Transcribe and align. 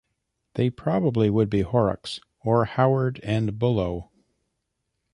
They 0.55 0.71
probably 0.71 1.29
would 1.29 1.47
be 1.47 1.61
Horrocks, 1.61 2.19
or 2.39 2.65
Howard 2.65 3.19
and 3.21 3.59
Bullough. 3.59 4.09